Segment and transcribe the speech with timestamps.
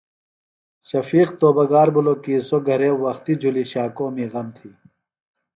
[0.89, 4.69] شفیق توبہ گار بِھلوۡ کی سوۡ گھرے وختیۡ جُھلیۡ شاکومی غم تھی۔